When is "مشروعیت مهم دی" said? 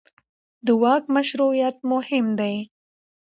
1.15-2.55